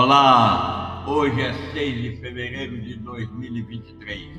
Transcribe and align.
Olá, 0.00 1.02
hoje 1.08 1.40
é 1.40 1.52
6 1.72 2.02
de 2.02 2.16
fevereiro 2.20 2.80
de 2.80 2.94
2023. 2.98 4.30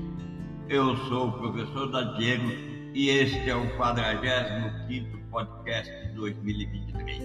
Eu 0.69 0.95
sou 1.09 1.27
o 1.27 1.31
professor 1.33 1.91
Dadiego 1.91 2.49
e 2.93 3.09
este 3.09 3.49
é 3.49 3.55
o 3.57 3.69
45 3.75 5.17
podcast 5.29 5.91
de 5.91 6.13
2023. 6.13 7.21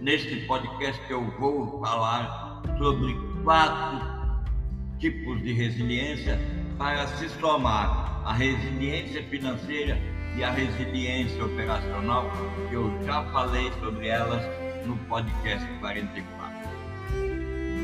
Neste 0.00 0.34
podcast 0.48 1.00
eu 1.08 1.24
vou 1.38 1.80
falar 1.80 2.60
sobre 2.76 3.16
quatro 3.44 4.04
tipos 4.98 5.40
de 5.40 5.52
resiliência 5.52 6.40
para 6.76 7.06
se 7.06 7.28
somar 7.38 8.20
a 8.24 8.32
resiliência 8.32 9.22
financeira 9.28 9.96
e 10.36 10.42
a 10.42 10.50
resiliência 10.50 11.44
operacional, 11.44 12.32
que 12.68 12.74
eu 12.74 12.92
já 13.04 13.22
falei 13.30 13.70
sobre 13.80 14.08
elas 14.08 14.42
no 14.84 14.96
podcast 15.06 15.64
44 15.78 16.39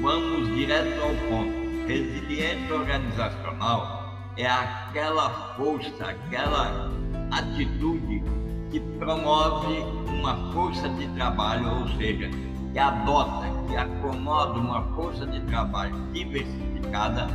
vamos 0.01 0.55
direto 0.55 1.01
ao 1.03 1.15
ponto. 1.29 1.67
Resiliência 1.87 2.75
organizacional 2.75 4.13
é 4.37 4.47
aquela 4.47 5.55
força, 5.57 6.05
aquela 6.05 6.91
atitude 7.31 8.23
que 8.71 8.81
promove 8.99 9.79
uma 10.09 10.53
força 10.53 10.89
de 10.89 11.07
trabalho, 11.15 11.81
ou 11.81 11.89
seja, 11.97 12.29
que 12.73 12.79
adota, 12.79 13.47
que 13.69 13.77
acomoda 13.77 14.59
uma 14.59 14.83
força 14.95 15.27
de 15.27 15.41
trabalho 15.43 15.95
diversificada 16.13 17.29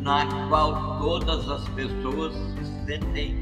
na 0.00 0.26
qual 0.48 0.98
todas 1.00 1.48
as 1.50 1.68
pessoas 1.70 2.32
se 2.34 2.86
sentem 2.86 3.36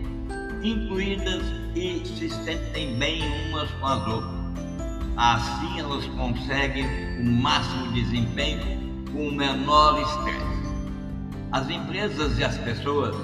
incluídas 0.63 1.43
e 1.75 2.03
se 2.05 2.31
sentem 2.31 2.99
bem 2.99 3.23
umas 3.49 3.71
com 3.73 3.87
as 3.87 4.07
outras. 4.09 4.36
Assim 5.17 5.81
elas 5.81 6.05
conseguem 6.09 6.85
o 7.21 7.25
máximo 7.25 7.91
desempenho 7.93 9.03
com 9.11 9.29
o 9.29 9.33
menor 9.33 9.99
estresse. 10.03 10.67
As 11.53 11.71
empresas 11.71 12.39
e 12.39 12.45
as 12.45 12.59
pessoas 12.59 13.17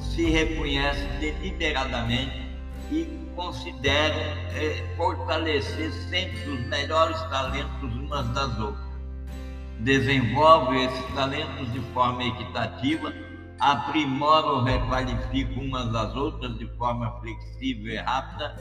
se 0.00 0.28
reconhecem 0.30 1.08
deliberadamente 1.20 2.48
e 2.90 3.04
consideram 3.36 4.16
é, 4.16 4.94
fortalecer 4.96 5.92
sempre 6.10 6.50
os 6.50 6.66
melhores 6.66 7.20
talentos 7.28 7.94
umas 7.94 8.28
das 8.30 8.58
outras. 8.58 8.88
Desenvolvem 9.78 10.86
esses 10.86 11.14
talentos 11.14 11.72
de 11.72 11.78
forma 11.94 12.24
equitativa, 12.24 13.14
aprimoram 13.60 14.56
ou 14.56 14.64
requalificam 14.64 15.62
umas 15.62 15.92
das 15.92 16.16
outras 16.16 16.58
de 16.58 16.66
forma 16.76 17.12
flexível 17.20 17.92
e 17.92 17.96
rápida 17.96 18.56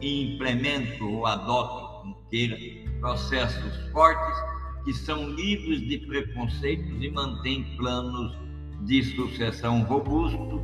e 0.00 0.32
implementam 0.32 1.12
ou 1.12 1.26
adotam 1.26 1.91
inteira, 2.04 2.56
processos 3.00 3.76
fortes 3.92 4.38
que 4.84 4.92
são 4.92 5.30
livres 5.30 5.80
de 5.80 5.98
preconceitos 5.98 7.02
e 7.02 7.10
mantêm 7.10 7.64
planos 7.76 8.36
de 8.84 9.02
sucessão 9.14 9.82
robusto, 9.82 10.60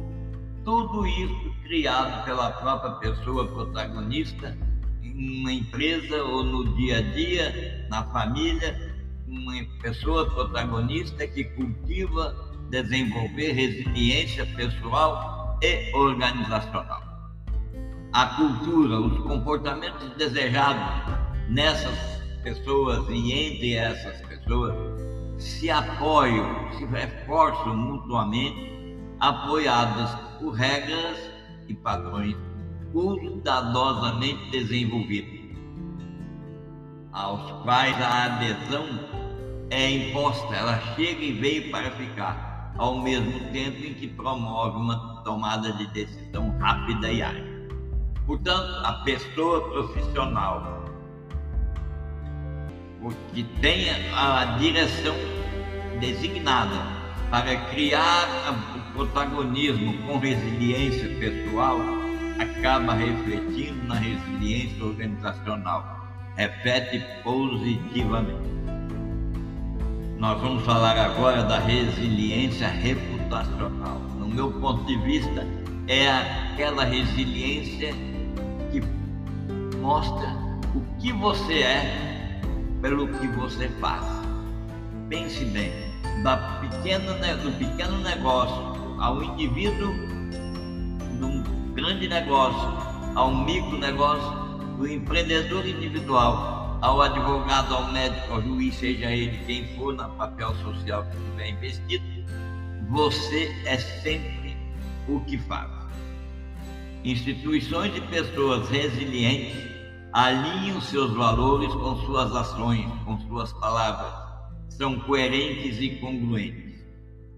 tudo 0.64 1.06
isso 1.06 1.54
criado 1.62 2.24
pela 2.24 2.50
própria 2.52 2.92
pessoa 3.12 3.46
protagonista 3.46 4.56
em 5.02 5.40
uma 5.40 5.52
empresa 5.52 6.22
ou 6.24 6.42
no 6.42 6.74
dia 6.76 6.98
a 6.98 7.00
dia, 7.00 7.86
na 7.88 8.04
família, 8.04 8.76
uma 9.26 9.54
pessoa 9.82 10.28
protagonista 10.30 11.26
que 11.26 11.44
cultiva 11.44 12.34
desenvolver 12.70 13.52
resiliência 13.52 14.46
pessoal 14.46 15.58
e 15.62 15.94
organizacional. 15.94 17.02
A 18.12 18.26
cultura, 18.36 19.00
os 19.00 19.18
comportamentos 19.22 20.08
desejados 20.16 21.27
nessas 21.48 22.22
pessoas 22.42 23.08
e 23.08 23.32
entre 23.32 23.74
essas 23.74 24.20
pessoas 24.26 24.74
se 25.38 25.70
apoiam, 25.70 26.72
se 26.72 26.84
reforçam 26.84 27.76
mutuamente, 27.76 28.96
apoiadas 29.20 30.14
por 30.38 30.50
regras 30.50 31.16
e 31.68 31.74
padrões 31.74 32.36
cuidadosamente 32.92 34.50
desenvolvidos, 34.50 35.56
aos 37.12 37.50
quais 37.62 37.96
a 38.00 38.24
adesão 38.24 38.86
é 39.70 39.90
imposta, 39.90 40.54
ela 40.54 40.78
chega 40.94 41.22
e 41.22 41.32
veio 41.32 41.70
para 41.70 41.90
ficar, 41.92 42.72
ao 42.78 43.00
mesmo 43.00 43.38
tempo 43.52 43.84
em 43.84 43.94
que 43.94 44.08
promove 44.08 44.76
uma 44.78 45.22
tomada 45.24 45.72
de 45.72 45.86
decisão 45.88 46.56
rápida 46.58 47.12
e 47.12 47.22
ágil. 47.22 47.68
Portanto, 48.26 48.86
a 48.86 48.92
pessoa 49.04 49.68
profissional 49.70 50.77
que 53.32 53.42
tenha 53.60 53.94
a 54.14 54.56
direção 54.58 55.14
designada 56.00 56.98
para 57.30 57.56
criar 57.70 58.26
o 58.74 58.92
protagonismo 58.92 59.98
com 60.06 60.18
resiliência 60.18 61.08
pessoal, 61.18 61.78
acaba 62.38 62.94
refletindo 62.94 63.86
na 63.86 63.94
resiliência 63.94 64.84
organizacional. 64.84 66.08
Repete 66.36 67.04
positivamente. 67.22 68.48
Nós 70.18 70.40
vamos 70.40 70.64
falar 70.64 70.96
agora 70.98 71.42
da 71.42 71.58
resiliência 71.58 72.68
reputacional. 72.68 73.98
No 74.18 74.26
meu 74.26 74.50
ponto 74.52 74.84
de 74.84 74.96
vista, 74.98 75.46
é 75.86 76.08
aquela 76.08 76.84
resiliência 76.84 77.92
que 78.70 78.82
mostra 79.78 80.28
o 80.74 80.82
que 81.00 81.12
você 81.12 81.60
é 81.60 82.17
pelo 82.80 83.08
que 83.08 83.26
você 83.28 83.68
faz. 83.80 84.04
Pense 85.08 85.44
bem, 85.46 85.72
da 86.22 86.36
pequena, 86.60 87.14
do 87.36 87.52
pequeno 87.58 87.98
negócio 87.98 89.00
ao 89.00 89.22
indivíduo, 89.22 89.92
do 91.18 91.72
grande 91.74 92.08
negócio 92.08 92.88
ao 93.14 93.34
micro 93.34 93.78
negócio, 93.78 94.30
do 94.76 94.86
empreendedor 94.86 95.66
individual 95.66 96.78
ao 96.80 97.02
advogado, 97.02 97.74
ao 97.74 97.92
médico, 97.92 98.34
ao 98.34 98.42
juiz, 98.42 98.74
seja 98.76 99.10
ele 99.10 99.36
quem 99.46 99.66
for, 99.76 99.94
na 99.94 100.08
papel 100.08 100.54
social 100.56 101.04
que 101.04 101.16
tiver 101.30 101.48
investido, 101.50 102.04
você 102.88 103.52
é 103.64 103.76
sempre 103.76 104.56
o 105.08 105.20
que 105.20 105.36
faz. 105.38 105.68
Instituições 107.04 107.92
de 107.94 108.00
pessoas 108.02 108.68
resilientes 108.68 109.67
alinham 110.12 110.80
seus 110.80 111.12
valores 111.12 111.72
com 111.74 111.96
suas 111.96 112.34
ações, 112.34 112.86
com 113.04 113.18
suas 113.28 113.52
palavras, 113.54 114.12
são 114.70 114.98
coerentes 115.00 115.78
e 115.80 115.96
congruentes. 115.96 116.84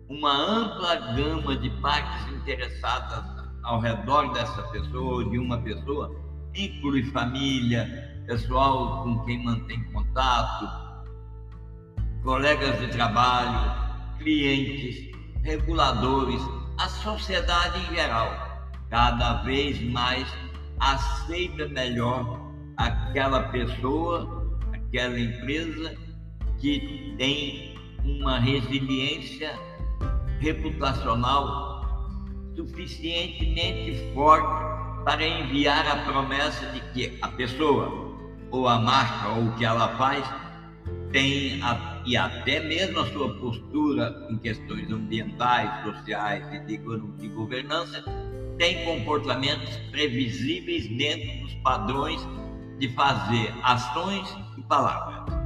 Uma 0.08 0.32
ampla 0.32 0.94
gama 1.14 1.56
de 1.56 1.70
partes 1.80 2.32
interessadas 2.32 3.24
ao 3.62 3.80
redor 3.80 4.32
dessa 4.32 4.62
pessoa 4.64 5.24
de 5.28 5.38
uma 5.38 5.58
pessoa 5.58 6.14
inclui 6.54 7.04
família, 7.10 8.22
pessoal 8.26 9.04
com 9.04 9.24
quem 9.24 9.44
mantém 9.44 9.82
contato, 9.92 10.68
colegas 12.22 12.78
de 12.80 12.88
trabalho, 12.88 13.72
clientes, 14.18 15.10
reguladores, 15.42 16.42
a 16.78 16.88
sociedade 16.88 17.78
em 17.78 17.94
geral. 17.94 18.30
Cada 18.88 19.42
vez 19.42 19.80
mais 19.90 20.26
aceita 20.80 21.68
melhor 21.68 22.49
aquela 22.80 23.42
pessoa, 23.50 24.58
aquela 24.72 25.20
empresa 25.20 25.94
que 26.58 27.14
tem 27.18 27.74
uma 28.02 28.38
resiliência 28.38 29.52
reputacional 30.40 32.08
suficientemente 32.56 34.12
forte 34.14 35.04
para 35.04 35.26
enviar 35.26 35.86
a 35.86 35.96
promessa 36.10 36.66
de 36.72 36.80
que 36.92 37.18
a 37.20 37.28
pessoa 37.28 38.16
ou 38.50 38.66
a 38.66 38.78
marca 38.78 39.28
ou 39.28 39.48
o 39.48 39.56
que 39.56 39.64
ela 39.64 39.96
faz 39.98 40.24
tem 41.12 41.62
a, 41.62 42.02
e 42.06 42.16
até 42.16 42.60
mesmo 42.60 43.00
a 43.00 43.06
sua 43.12 43.34
postura 43.34 44.26
em 44.30 44.38
questões 44.38 44.90
ambientais, 44.90 45.84
sociais 45.84 46.46
e 46.54 46.60
de, 46.60 46.78
de 46.78 47.28
governança 47.28 48.02
tem 48.56 48.84
comportamentos 48.84 49.76
previsíveis 49.90 50.88
dentro 50.88 51.42
dos 51.42 51.54
padrões 51.62 52.20
de 52.80 52.88
fazer 52.88 53.54
ações 53.62 54.26
e 54.56 54.62
palavras. 54.62 55.38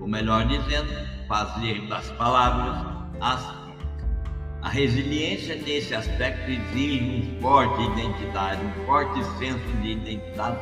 Ou 0.00 0.06
melhor 0.06 0.46
dizendo, 0.46 0.92
fazer 1.26 1.80
das 1.88 2.08
palavras 2.12 2.76
ações. 3.20 3.56
A 4.62 4.68
resiliência 4.68 5.56
nesse 5.56 5.94
aspecto 5.94 6.50
exige 6.50 7.02
um 7.02 7.40
forte 7.40 7.82
identidade, 7.82 8.60
um 8.64 8.86
forte 8.86 9.24
senso 9.38 9.66
de 9.80 9.92
identidade 9.92 10.58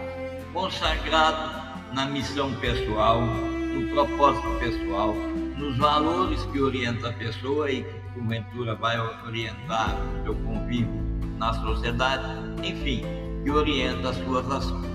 consagrado 0.53 1.93
na 1.93 2.07
missão 2.07 2.55
pessoal, 2.57 3.21
no 3.21 3.89
propósito 3.91 4.49
pessoal, 4.61 5.15
nos 5.59 5.77
valores 5.79 6.41
que 6.47 6.61
orientam 6.61 7.11
a 7.11 7.13
pessoa 7.15 7.71
e 7.71 7.83
que 7.83 8.05
porventura 8.15 8.77
vai 8.77 8.99
orientar 9.27 9.97
o 10.21 10.25
seu 10.25 10.35
convívio 10.37 11.03
na 11.39 11.53
sociedade, 11.55 12.25
enfim, 12.63 13.03
que 13.43 13.51
orienta 13.51 14.11
as 14.11 14.17
suas 14.19 14.49
ações. 14.49 14.94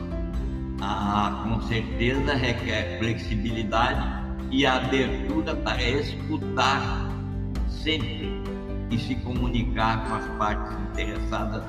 Ah, 0.81 1.43
com 1.43 1.61
certeza 1.67 2.35
requer 2.35 2.99
flexibilidade 2.99 4.29
e 4.49 4.65
abertura 4.65 5.55
para 5.55 5.81
escutar 5.81 7.09
sempre 7.67 8.29
e 8.89 8.97
se 8.97 9.15
comunicar 9.15 10.07
com 10.07 10.15
as 10.15 10.27
partes 10.37 10.77
interessadas 10.91 11.63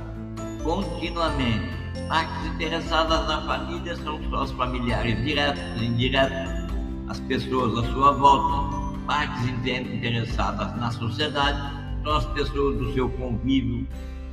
continuamente. 0.63 1.81
Partes 2.09 2.47
interessadas 2.55 3.27
na 3.27 3.43
família 3.43 3.97
são 3.97 4.21
só 4.31 4.45
os 4.45 4.53
familiares 4.53 5.23
diretos 5.25 5.63
e 5.81 5.87
indiretos, 5.87 6.73
as 7.09 7.19
pessoas 7.21 7.85
à 7.85 7.93
sua 7.93 8.13
volta. 8.13 8.81
Partes 9.07 9.49
interessadas 9.49 10.77
na 10.77 10.91
sociedade 10.93 11.59
são 12.05 12.17
as 12.17 12.27
pessoas 12.27 12.79
do 12.79 12.93
seu 12.93 13.09
convívio 13.11 13.87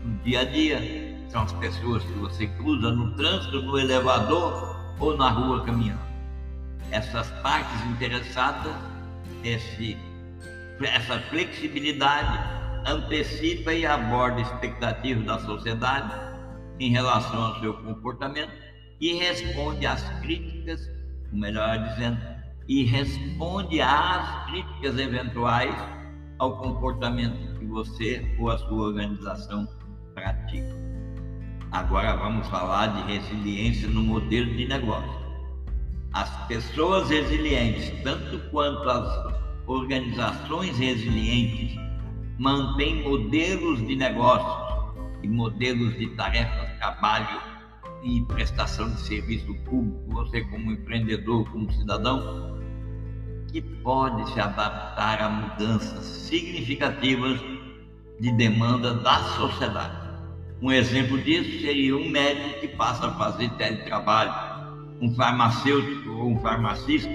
no 0.05 0.17
dia 0.23 0.41
a 0.41 0.43
dia, 0.45 1.16
são 1.37 1.43
as 1.43 1.53
pessoas 1.53 2.03
que 2.03 2.13
você 2.13 2.47
cruza 2.47 2.91
no 2.91 3.11
trânsito, 3.11 3.61
no 3.61 3.77
elevador 3.77 4.75
ou 4.99 5.15
na 5.15 5.29
rua 5.29 5.63
caminhando. 5.63 6.01
Essas 6.89 7.29
partes 7.41 7.79
interessadas, 7.85 8.73
esse, 9.43 9.95
essa 10.81 11.19
flexibilidade 11.29 12.39
antecipa 12.87 13.73
e 13.73 13.85
aborda 13.85 14.41
expectativas 14.41 15.25
da 15.25 15.39
sociedade 15.39 16.11
em 16.79 16.91
relação 16.91 17.45
ao 17.45 17.59
seu 17.59 17.73
comportamento 17.73 18.51
e 18.99 19.13
responde 19.13 19.85
às 19.85 20.01
críticas, 20.21 20.89
ou 21.31 21.37
melhor 21.37 21.77
dizendo, 21.89 22.17
e 22.67 22.83
responde 22.83 23.79
às 23.79 24.49
críticas 24.49 24.97
eventuais 24.97 25.75
ao 26.39 26.57
comportamento 26.57 27.59
que 27.59 27.65
você 27.65 28.35
ou 28.39 28.49
a 28.49 28.57
sua 28.57 28.87
organização 28.87 29.67
pratica. 30.15 30.86
Agora 31.71 32.15
vamos 32.15 32.47
falar 32.47 32.87
de 32.87 33.11
resiliência 33.11 33.89
no 33.89 34.01
modelo 34.01 34.55
de 34.55 34.65
negócio. 34.65 35.19
As 36.13 36.29
pessoas 36.47 37.09
resilientes, 37.09 37.91
tanto 38.03 38.39
quanto 38.49 38.89
as 38.89 39.35
organizações 39.67 40.77
resilientes, 40.77 41.77
mantêm 42.39 43.03
modelos 43.03 43.85
de 43.85 43.97
negócios 43.97 44.87
e 45.21 45.27
modelos 45.27 45.97
de 45.97 46.07
tarefas, 46.15 46.71
trabalho 46.77 47.41
e 48.01 48.21
prestação 48.21 48.89
de 48.93 49.01
serviço 49.01 49.53
público, 49.65 49.99
você 50.07 50.41
como 50.45 50.71
empreendedor, 50.71 51.51
como 51.51 51.69
cidadão, 51.73 52.57
que 53.51 53.61
pode 53.61 54.31
se 54.31 54.39
adaptar 54.39 55.21
a 55.21 55.29
mudanças 55.29 56.05
significativas 56.05 57.41
de 58.21 58.31
demanda 58.31 58.93
da 58.93 59.19
sociedade. 59.19 60.06
Um 60.61 60.71
exemplo 60.71 61.19
disso 61.21 61.61
seria 61.61 61.95
um 61.95 62.09
médico 62.09 62.61
que 62.61 62.67
passa 62.69 63.07
a 63.07 63.11
fazer 63.11 63.49
teletrabalho, 63.51 64.33
um 64.99 65.13
farmacêutico 65.13 66.09
ou 66.09 66.31
um 66.31 66.39
farmacista 66.39 67.11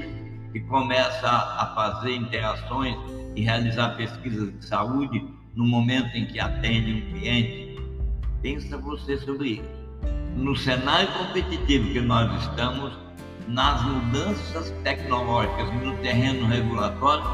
que 0.53 0.61
começa 0.61 1.29
a 1.29 1.73
fazer 1.75 2.15
interações 2.15 2.97
e 3.35 3.43
realizar 3.43 3.97
pesquisas 3.97 4.57
de 4.57 4.65
saúde 4.65 5.27
no 5.57 5.65
momento 5.65 6.15
em 6.17 6.27
que 6.27 6.39
atende 6.39 6.93
um 6.93 7.01
cliente. 7.13 7.81
Pensa 8.43 8.79
você 8.79 9.17
sobre 9.19 9.49
isso. 9.49 9.83
No 10.37 10.55
cenário 10.55 11.09
competitivo 11.09 11.93
que 11.93 12.01
nós 12.01 12.43
estamos, 12.43 12.93
nas 13.49 13.83
mudanças 13.83 14.71
tecnológicas 14.85 15.73
no 15.83 15.97
terreno 15.97 16.47
regulatório, 16.47 17.25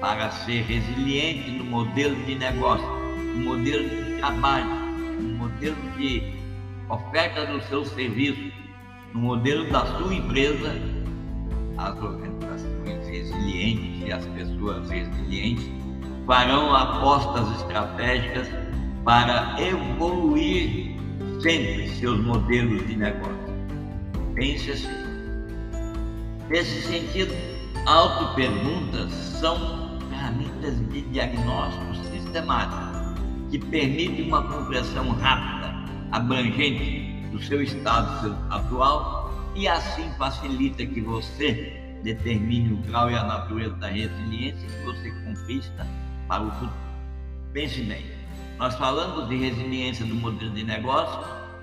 para 0.00 0.30
ser 0.30 0.62
resiliente 0.62 1.50
no 1.52 1.64
modelo 1.64 2.16
de 2.24 2.34
negócio, 2.34 2.86
no 3.34 3.44
modelo 3.44 3.88
de 3.88 4.18
trabalho, 4.18 4.75
modelo 5.56 5.76
de 5.96 6.34
oferta 6.90 7.46
do 7.46 7.62
seu 7.62 7.84
serviço, 7.84 8.52
no 9.14 9.20
modelo 9.20 9.70
da 9.70 9.86
sua 9.86 10.14
empresa, 10.14 10.74
as 11.78 11.96
organizações 11.98 13.08
resilientes 13.08 14.06
e 14.06 14.12
as 14.12 14.26
pessoas 14.26 14.90
resilientes 14.90 15.66
farão 16.26 16.74
apostas 16.74 17.60
estratégicas 17.60 18.48
para 19.04 19.56
evoluir 19.58 20.96
sempre 21.40 21.88
seus 21.88 22.20
modelos 22.20 22.86
de 22.86 22.96
negócio. 22.96 23.34
Pense 24.34 24.72
assim. 24.72 25.06
Nesse 26.50 26.82
sentido, 26.82 27.34
auto-perguntas 27.86 29.10
são 29.12 29.98
ferramentas 30.10 30.78
de 30.90 31.00
diagnóstico 31.02 31.94
sistemático 32.12 32.85
que 33.58 33.66
permitem 33.70 34.28
uma 34.28 34.42
compreensão 34.42 35.12
rápida, 35.12 35.74
abrangente 36.12 37.26
do 37.32 37.42
seu 37.42 37.62
estado 37.62 38.36
atual 38.50 39.30
e 39.54 39.66
assim 39.66 40.10
facilita 40.18 40.84
que 40.84 41.00
você 41.00 41.98
determine 42.02 42.74
o 42.74 42.76
grau 42.82 43.10
e 43.10 43.14
a 43.14 43.24
natureza 43.24 43.74
da 43.76 43.88
resiliência 43.88 44.68
que 44.68 44.84
você 44.84 45.10
conquista 45.24 45.86
para 46.28 46.42
o 46.42 46.50
futuro. 46.52 46.72
Pense 47.54 47.80
bem, 47.82 48.04
nós 48.58 48.74
falamos 48.74 49.26
de 49.28 49.36
resiliência 49.36 50.04
do 50.04 50.14
modelo 50.14 50.50
de 50.50 50.62
negócio, 50.62 51.18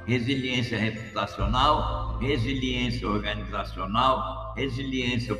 resiliência 0.07 0.79
reputacional, 0.79 2.17
resiliência 2.19 3.07
organizacional, 3.07 4.53
resiliência 4.57 5.37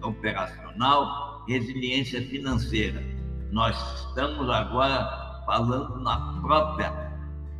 operacional, 0.00 1.44
resiliência 1.48 2.22
financeira. 2.22 3.02
Nós 3.50 3.76
estamos 4.06 4.48
agora 4.48 5.21
falando 5.44 6.00
na 6.00 6.40
própria 6.40 7.12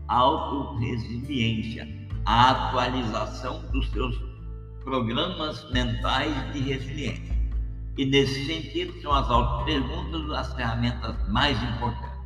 autorresiliência 0.09 1.89
a 2.25 2.51
atualização 2.51 3.63
dos 3.73 3.89
seus 3.91 4.17
programas 4.85 5.71
mentais 5.71 6.53
de 6.53 6.61
resiliência. 6.61 7.33
E 7.97 8.07
nesse 8.07 8.47
sentido, 8.47 9.01
são 9.03 9.13
as 9.13 9.29
auto-perguntas 9.29 10.31
as 10.31 10.55
ferramentas 10.55 11.17
mais 11.29 11.61
importantes. 11.63 12.19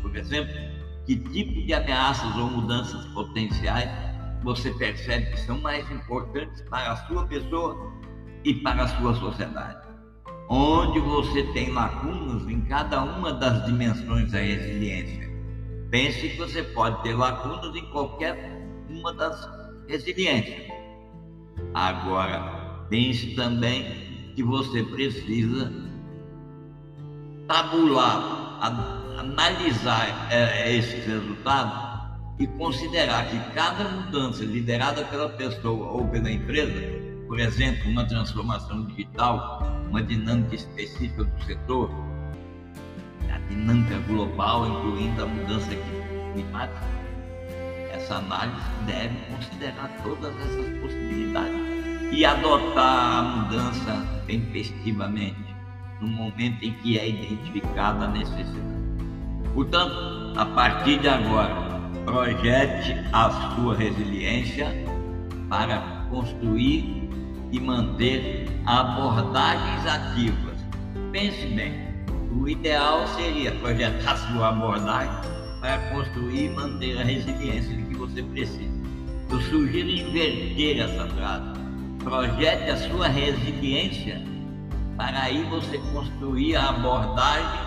Por 0.00 0.16
exemplo, 0.16 0.54
que 1.06 1.16
tipo 1.16 1.62
de 1.66 1.74
ameaças 1.74 2.36
ou 2.36 2.50
mudanças 2.50 3.04
potenciais 3.06 3.90
você 4.42 4.70
percebe 4.72 5.30
que 5.32 5.40
são 5.40 5.60
mais 5.60 5.90
importantes 5.90 6.62
para 6.62 6.92
a 6.92 6.96
sua 7.06 7.26
pessoa 7.26 7.92
e 8.44 8.54
para 8.54 8.84
a 8.84 8.88
sua 8.88 9.14
sociedade? 9.14 9.87
Onde 10.48 10.98
você 11.00 11.42
tem 11.52 11.70
lacunas 11.70 12.48
em 12.48 12.62
cada 12.62 13.02
uma 13.02 13.32
das 13.32 13.66
dimensões 13.66 14.32
da 14.32 14.38
resiliência. 14.38 15.28
Pense 15.90 16.28
que 16.28 16.36
você 16.38 16.62
pode 16.62 17.02
ter 17.02 17.14
lacunas 17.14 17.74
em 17.76 17.84
qualquer 17.90 18.34
uma 18.88 19.12
das 19.12 19.48
resiliências. 19.86 20.66
Agora, 21.74 22.86
pense 22.88 23.34
também 23.34 24.32
que 24.34 24.42
você 24.42 24.82
precisa 24.84 25.72
tabular, 27.46 28.60
analisar 29.18 30.32
é, 30.32 30.76
esses 30.76 31.04
resultados 31.04 31.88
e 32.38 32.46
considerar 32.46 33.28
que 33.28 33.54
cada 33.54 33.84
mudança 33.88 34.44
liderada 34.44 35.04
pela 35.04 35.28
pessoa 35.30 35.92
ou 35.92 36.06
pela 36.08 36.30
empresa, 36.30 36.80
por 37.26 37.40
exemplo, 37.40 37.90
uma 37.90 38.04
transformação 38.06 38.86
digital, 38.86 39.60
uma 39.88 40.02
dinâmica 40.02 40.54
específica 40.54 41.24
do 41.24 41.44
setor, 41.44 41.90
a 43.32 43.38
dinâmica 43.48 43.98
global, 44.06 44.66
incluindo 44.66 45.22
a 45.22 45.26
mudança 45.26 45.70
climática, 46.34 46.86
essa 47.92 48.16
análise 48.16 48.66
deve 48.86 49.16
considerar 49.30 49.88
todas 50.02 50.34
essas 50.40 50.78
possibilidades 50.80 51.78
e 52.12 52.24
adotar 52.24 53.18
a 53.18 53.22
mudança 53.22 54.22
tempestivamente 54.26 55.56
no 56.00 56.08
momento 56.08 56.62
em 56.62 56.72
que 56.74 56.98
é 56.98 57.08
identificada 57.08 58.04
a 58.04 58.08
necessidade. 58.08 58.78
Portanto, 59.54 60.34
a 60.36 60.46
partir 60.46 61.00
de 61.00 61.08
agora, 61.08 61.54
projete 62.04 62.94
a 63.12 63.54
sua 63.54 63.76
resiliência 63.76 64.68
para 65.48 66.06
construir 66.10 67.10
e 67.50 67.60
manter 67.60 68.48
abordagens 68.66 69.86
ativas. 69.86 70.58
Pense 71.12 71.46
bem, 71.46 71.72
o 72.32 72.48
ideal 72.48 73.06
seria 73.08 73.52
projetar 73.52 74.16
sua 74.28 74.48
abordagem 74.50 75.14
para 75.60 75.78
construir 75.90 76.46
e 76.46 76.50
manter 76.50 76.98
a 76.98 77.04
resiliência 77.04 77.76
que 77.76 77.94
você 77.96 78.22
precisa. 78.22 78.78
Eu 79.30 79.40
sugiro 79.42 79.88
inverter 79.88 80.80
essa 80.80 81.06
frase. 81.08 81.58
Projete 82.02 82.70
a 82.70 82.76
sua 82.88 83.08
resiliência 83.08 84.22
para 84.96 85.22
aí 85.22 85.42
você 85.44 85.78
construir 85.92 86.56
a 86.56 86.70
abordagem 86.70 87.60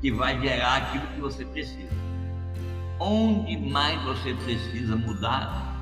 que 0.00 0.10
vai 0.10 0.40
gerar 0.40 0.76
aquilo 0.76 1.06
que 1.08 1.20
você 1.20 1.44
precisa. 1.44 1.94
Onde 2.98 3.56
mais 3.56 4.02
você 4.02 4.34
precisa 4.34 4.96
mudar 4.96 5.76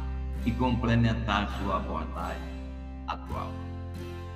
e 0.45 0.51
complementar 0.51 1.49
sua 1.63 1.77
abordagem 1.77 2.54
atual? 3.07 3.53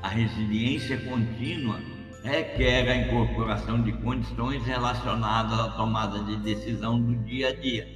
A 0.03 0.09
resiliência 0.09 0.97
contínua 0.99 1.81
requer 2.23 2.89
a 2.89 2.97
incorporação 2.97 3.83
de 3.83 3.93
condições 3.93 4.65
relacionadas 4.65 5.59
à 5.59 5.71
tomada 5.71 6.23
de 6.25 6.37
decisão 6.37 7.01
do 7.01 7.15
dia 7.25 7.49
a 7.49 7.55
dia, 7.55 7.89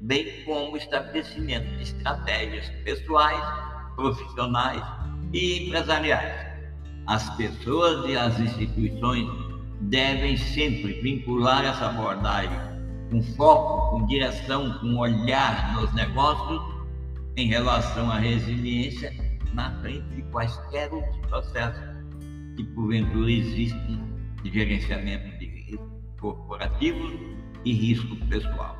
bem 0.00 0.44
como 0.44 0.72
o 0.72 0.76
estabelecimento 0.76 1.66
de 1.76 1.82
estratégias 1.82 2.68
pessoais, 2.84 3.42
profissionais 3.96 4.82
e 5.32 5.66
empresariais. 5.66 6.46
As 7.06 7.34
pessoas 7.36 8.08
e 8.08 8.16
as 8.16 8.38
instituições 8.38 9.26
devem 9.80 10.36
sempre 10.36 11.00
vincular 11.00 11.64
essa 11.64 11.86
abordagem 11.86 12.58
com 13.10 13.22
foco, 13.22 13.90
com 13.90 14.06
direção, 14.06 14.78
com 14.80 14.96
olhar 14.96 15.74
nos 15.74 15.92
negócios 15.94 16.60
em 17.36 17.48
relação 17.48 18.10
à 18.10 18.18
resiliência 18.18 19.27
na 19.54 19.70
frente 19.80 20.06
de 20.14 20.22
quaisquer 20.30 20.92
outros 20.92 21.16
processos 21.26 21.82
que 22.56 22.64
porventura 22.64 23.30
existem 23.30 24.00
de 24.42 24.50
gerenciamento 24.50 25.38
de 25.38 25.46
riscos 25.46 25.88
corporativos 26.20 27.12
e 27.64 27.72
risco 27.72 28.16
pessoal. 28.26 28.76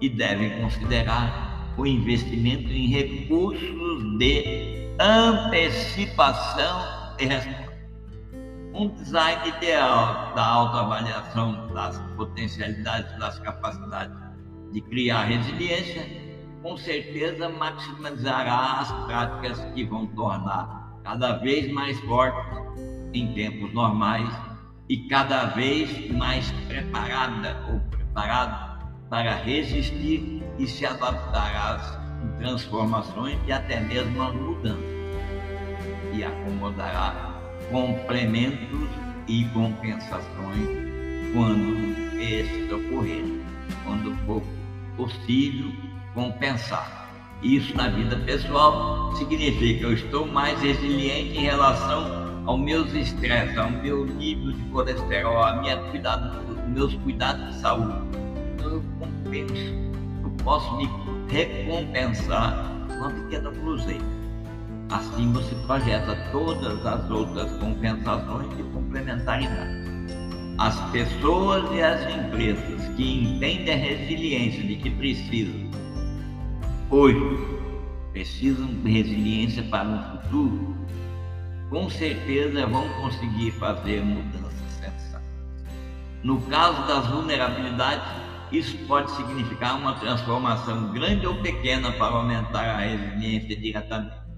E 0.00 0.08
devem 0.08 0.60
considerar 0.60 1.74
o 1.76 1.86
investimento 1.86 2.70
em 2.70 2.88
recursos 2.88 4.18
de 4.18 4.94
antecipação 5.00 7.14
e 7.18 7.26
resposta 7.26 7.68
um 8.78 8.88
design 8.88 9.48
ideal 9.48 10.32
da 10.34 10.46
autoavaliação 10.46 11.66
das 11.74 11.98
potencialidades, 12.16 13.18
das 13.18 13.38
capacidades 13.40 14.16
de 14.72 14.80
criar 14.82 15.24
resiliência, 15.24 16.06
com 16.62 16.76
certeza 16.76 17.48
maximizará 17.48 18.80
as 18.80 18.92
práticas 19.06 19.60
que 19.74 19.84
vão 19.84 20.06
tornar 20.08 20.98
cada 21.04 21.36
vez 21.38 21.70
mais 21.72 21.98
fortes 22.00 22.58
em 23.14 23.32
tempos 23.32 23.72
normais 23.72 24.28
e 24.88 25.08
cada 25.08 25.46
vez 25.46 26.10
mais 26.12 26.50
preparada 26.66 27.56
ou 27.70 27.80
preparado 27.80 28.88
para 29.08 29.36
resistir 29.36 30.42
e 30.58 30.66
se 30.66 30.84
adaptar 30.84 31.74
às 31.74 31.98
transformações 32.38 33.38
e 33.46 33.52
até 33.52 33.80
mesmo 33.80 34.22
às 34.22 34.34
mudanças. 34.34 34.98
E 36.12 36.24
acomodará 36.24 37.40
complementos 37.70 38.88
e 39.28 39.44
compensações 39.46 40.68
quando 41.32 42.20
estes 42.20 42.72
ocorrerem, 42.72 43.42
quando 43.84 44.16
for 44.26 44.42
possível 44.96 45.87
compensar. 46.14 47.08
Isso 47.42 47.76
na 47.76 47.88
vida 47.88 48.16
pessoal 48.16 49.14
significa 49.16 49.78
que 49.78 49.84
eu 49.84 49.92
estou 49.92 50.26
mais 50.26 50.60
resiliente 50.60 51.38
em 51.38 51.42
relação 51.42 52.42
aos 52.46 52.60
meus 52.60 52.92
estresses, 52.92 53.56
ao 53.56 53.70
meu 53.70 54.04
nível 54.06 54.52
de 54.52 54.62
colesterol, 54.70 55.42
a 55.44 55.60
minha 55.60 55.76
cuidado, 55.76 56.42
meus 56.68 56.94
cuidados 56.96 57.54
de 57.54 57.60
saúde. 57.60 57.94
Então 58.54 58.72
eu 58.72 58.84
compenso, 58.98 59.74
eu 60.22 60.30
posso 60.42 60.76
me 60.76 60.88
recompensar 61.28 62.72
com 62.88 62.94
uma 62.94 63.10
pequena 63.10 63.50
cruzeiro. 63.52 64.04
Assim 64.90 65.30
você 65.32 65.54
projeta 65.66 66.16
todas 66.32 66.84
as 66.86 67.10
outras 67.10 67.52
compensações 67.58 68.56
de 68.56 68.62
complementaridade. 68.64 69.86
As 70.58 70.80
pessoas 70.90 71.70
e 71.72 71.82
as 71.82 72.00
empresas 72.14 72.88
que 72.96 73.22
entendem 73.22 73.74
a 73.74 73.76
resiliência 73.76 74.62
de 74.62 74.76
que 74.76 74.90
precisam, 74.90 75.67
hoje, 76.90 77.20
precisam 78.12 78.66
de 78.66 78.90
resiliência 78.90 79.62
para 79.64 79.88
o 79.88 80.22
futuro, 80.22 80.76
com 81.70 81.88
certeza 81.90 82.66
vão 82.66 82.88
conseguir 83.00 83.50
fazer 83.52 84.02
mudanças 84.02 84.72
sensatas. 84.80 85.22
No 86.22 86.40
caso 86.42 86.86
das 86.86 87.06
vulnerabilidades, 87.06 88.08
isso 88.50 88.76
pode 88.86 89.10
significar 89.10 89.76
uma 89.76 89.94
transformação 89.94 90.92
grande 90.92 91.26
ou 91.26 91.34
pequena 91.42 91.92
para 91.92 92.16
aumentar 92.16 92.64
a 92.64 92.78
resiliência 92.78 93.54
diretamente 93.56 94.28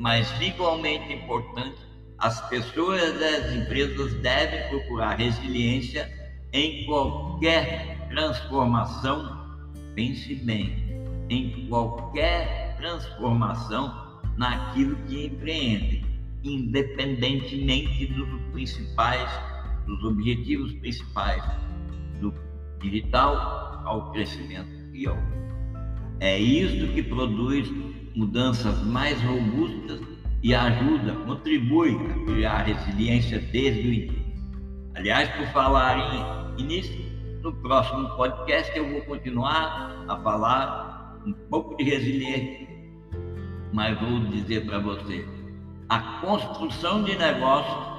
mas 0.00 0.40
igualmente 0.40 1.12
importante, 1.12 1.76
as 2.16 2.40
pessoas 2.48 3.20
e 3.20 3.24
as 3.24 3.52
empresas 3.52 4.14
devem 4.22 4.66
procurar 4.70 5.16
resiliência 5.16 6.10
em 6.54 6.86
qualquer 6.86 8.08
transformação. 8.08 9.38
Pense 9.94 10.34
bem, 10.36 10.89
em 11.30 11.66
qualquer 11.68 12.76
transformação 12.76 14.20
naquilo 14.36 14.96
que 15.06 15.26
empreende, 15.26 16.04
independentemente 16.42 18.06
dos 18.06 18.28
principais, 18.52 19.30
dos 19.86 20.02
objetivos 20.04 20.72
principais 20.74 21.42
do 22.20 22.34
digital 22.80 23.82
ao 23.84 24.10
crescimento 24.12 24.70
e 24.92 25.06
ao. 25.06 25.16
É 26.18 26.38
isso 26.38 26.92
que 26.92 27.02
produz 27.02 27.70
mudanças 28.14 28.82
mais 28.84 29.20
robustas 29.22 30.00
e 30.42 30.54
ajuda, 30.54 31.12
contribui 31.26 31.96
a 31.96 32.24
criar 32.26 32.62
resiliência 32.62 33.38
desde 33.38 33.88
o 33.88 33.92
início. 33.92 34.20
Aliás, 34.94 35.28
por 35.30 35.46
falar 35.48 36.56
em 36.56 36.62
início, 36.62 37.10
no 37.42 37.52
próximo 37.54 38.08
podcast 38.16 38.76
eu 38.76 38.90
vou 38.90 39.02
continuar 39.02 40.04
a 40.08 40.16
falar 40.16 40.89
um 41.26 41.32
pouco 41.50 41.76
de 41.76 41.84
resiliência, 41.84 42.68
mas 43.72 43.98
vou 44.00 44.20
dizer 44.26 44.66
para 44.66 44.78
você, 44.78 45.24
a 45.88 46.20
construção 46.20 47.02
de 47.02 47.16
negócios 47.16 47.90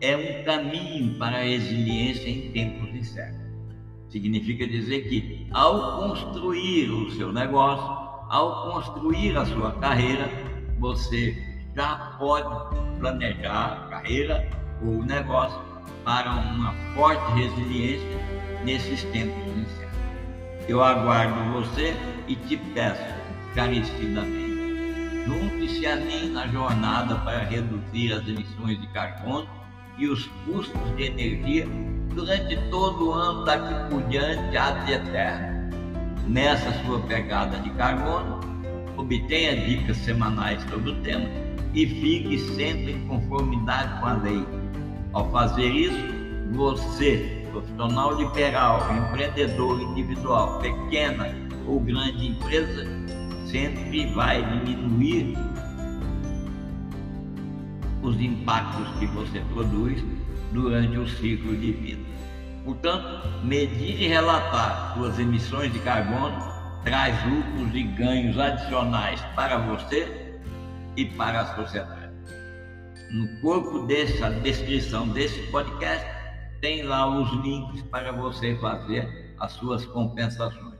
é 0.00 0.16
um 0.16 0.44
caminho 0.44 1.18
para 1.18 1.36
a 1.36 1.42
resiliência 1.42 2.28
em 2.28 2.50
tempos 2.52 2.88
incertos. 2.94 3.40
Significa 4.08 4.66
dizer 4.66 5.08
que, 5.08 5.46
ao 5.52 6.00
construir 6.00 6.90
o 6.90 7.10
seu 7.12 7.32
negócio, 7.32 7.86
ao 8.28 8.72
construir 8.72 9.36
a 9.36 9.44
sua 9.46 9.72
carreira, 9.72 10.28
você 10.78 11.36
já 11.74 12.16
pode 12.18 12.76
planejar 12.98 13.84
a 13.84 13.88
carreira 13.88 14.48
ou 14.82 15.00
o 15.00 15.04
negócio 15.04 15.60
para 16.04 16.32
uma 16.32 16.72
forte 16.94 17.32
resiliência 17.32 18.18
nesses 18.64 19.02
tempos 19.04 19.56
incertos. 19.56 19.95
Eu 20.68 20.82
aguardo 20.82 21.52
você 21.52 21.94
e 22.26 22.34
te 22.34 22.56
peço 22.56 23.14
carecidamente, 23.54 25.24
junte-se 25.26 25.86
a 25.86 25.96
mim 25.96 26.30
na 26.30 26.46
jornada 26.48 27.14
para 27.16 27.38
reduzir 27.44 28.12
as 28.12 28.26
emissões 28.26 28.80
de 28.80 28.86
carbono 28.88 29.48
e 29.96 30.08
os 30.08 30.26
custos 30.44 30.96
de 30.96 31.04
energia 31.04 31.66
durante 32.14 32.56
todo 32.70 33.08
o 33.08 33.12
ano 33.12 33.44
daqui 33.44 33.90
por 33.90 34.02
diante 34.08 34.56
até 34.56 34.94
eterno 34.94 35.56
nessa 36.26 36.72
sua 36.84 37.00
pegada 37.00 37.58
de 37.58 37.70
carbono, 37.70 38.40
obtenha 38.96 39.56
dicas 39.56 39.96
semanais 39.98 40.62
sobre 40.68 40.90
o 40.90 41.02
tema 41.02 41.28
e 41.72 41.86
fique 41.86 42.38
sempre 42.38 42.92
em 42.92 43.06
conformidade 43.06 44.00
com 44.00 44.06
a 44.06 44.14
lei. 44.14 44.46
Ao 45.12 45.30
fazer 45.30 45.68
isso, 45.68 46.15
você, 46.56 47.46
profissional 47.52 48.16
liberal, 48.16 48.80
empreendedor 48.92 49.80
individual, 49.80 50.58
pequena 50.58 51.28
ou 51.66 51.78
grande 51.80 52.28
empresa, 52.28 52.84
sempre 53.50 54.06
vai 54.14 54.42
diminuir 54.64 55.36
os 58.02 58.20
impactos 58.20 58.88
que 58.98 59.06
você 59.06 59.40
produz 59.52 60.02
durante 60.52 60.96
o 60.98 61.06
ciclo 61.08 61.56
de 61.56 61.72
vida. 61.72 62.02
Portanto, 62.64 63.28
medir 63.44 64.02
e 64.02 64.08
relatar 64.08 64.94
suas 64.94 65.18
emissões 65.18 65.72
de 65.72 65.78
carbono 65.80 66.36
traz 66.84 67.14
lucros 67.24 67.74
e 67.74 67.82
ganhos 67.82 68.38
adicionais 68.38 69.20
para 69.34 69.58
você 69.58 70.40
e 70.96 71.04
para 71.04 71.42
a 71.42 71.54
sociedade. 71.56 72.12
No 73.10 73.40
corpo 73.40 73.86
dessa 73.86 74.30
descrição 74.30 75.08
desse 75.08 75.40
podcast, 75.50 76.15
tem 76.60 76.82
lá 76.82 77.06
os 77.06 77.30
links 77.42 77.82
para 77.90 78.12
você 78.12 78.56
fazer 78.56 79.34
as 79.38 79.52
suas 79.52 79.84
compensações. 79.86 80.76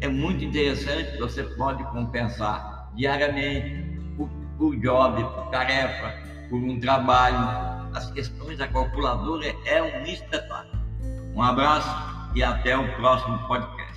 É 0.00 0.08
muito 0.08 0.44
interessante, 0.44 1.18
você 1.18 1.42
pode 1.42 1.82
compensar 1.90 2.88
diariamente 2.94 3.84
por, 4.16 4.28
por 4.56 4.76
job, 4.76 5.22
por 5.22 5.50
tarefa, 5.50 6.14
por 6.48 6.58
um 6.58 6.78
trabalho. 6.78 7.88
As 7.94 8.10
questões 8.12 8.58
da 8.58 8.68
calculadora 8.68 9.54
é 9.64 9.82
um 9.82 10.04
espetáculo. 10.04 10.82
Um 11.34 11.42
abraço 11.42 11.88
e 12.34 12.42
até 12.42 12.76
o 12.76 12.94
próximo 12.96 13.38
podcast. 13.48 13.87